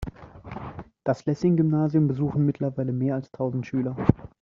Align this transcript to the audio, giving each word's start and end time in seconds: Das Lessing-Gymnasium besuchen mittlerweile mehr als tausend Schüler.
Das 1.03 1.27
Lessing-Gymnasium 1.27 2.07
besuchen 2.07 2.43
mittlerweile 2.43 2.91
mehr 2.91 3.13
als 3.13 3.31
tausend 3.31 3.67
Schüler. 3.67 3.95